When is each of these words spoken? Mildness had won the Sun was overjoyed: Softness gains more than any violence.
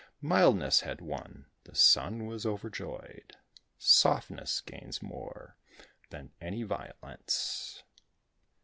Mildness 0.23 0.79
had 0.81 0.99
won 0.99 1.45
the 1.65 1.75
Sun 1.75 2.25
was 2.25 2.43
overjoyed: 2.43 3.35
Softness 3.77 4.59
gains 4.59 4.99
more 5.03 5.57
than 6.09 6.31
any 6.41 6.63
violence. 6.63 7.83